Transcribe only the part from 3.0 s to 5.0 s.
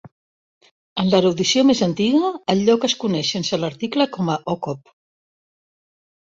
coneix sense l'article com a Okop.